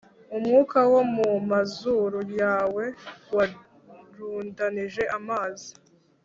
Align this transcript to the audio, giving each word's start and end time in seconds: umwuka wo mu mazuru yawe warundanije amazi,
umwuka 0.37 0.77
wo 0.91 1.01
mu 1.15 1.29
mazuru 1.51 2.19
yawe 2.41 2.83
warundanije 4.19 5.03
amazi, 5.17 5.69